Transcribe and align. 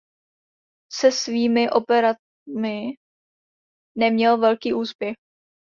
Se 0.93 1.11
svými 1.11 1.69
operami 1.69 2.91
neměl 3.97 4.37
velký 4.37 4.73
úspěch. 4.73 5.15